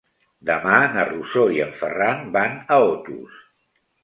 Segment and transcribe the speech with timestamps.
[0.49, 3.39] Demà na Rosó i en Ferran van a Otos.